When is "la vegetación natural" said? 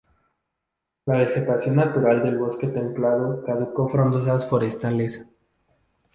1.05-2.23